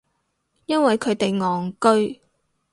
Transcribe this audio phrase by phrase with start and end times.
[0.65, 1.73] 因為佢哋戇
[2.13, 2.23] 居